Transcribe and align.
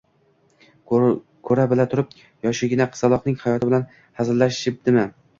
Ko`ra-bila 1.49 1.83
turib, 1.91 2.15
yoshgina 2.47 2.87
qizaloqning 2.95 3.37
hayoti 3.43 3.67
bilan 3.69 3.85
hazillashibdimi 4.23 5.05